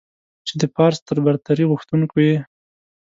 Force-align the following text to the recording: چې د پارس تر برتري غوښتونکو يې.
چې 0.47 0.53
د 0.61 0.63
پارس 0.75 0.97
تر 1.07 1.17
برتري 1.25 1.65
غوښتونکو 1.71 2.15
يې. 2.27 2.37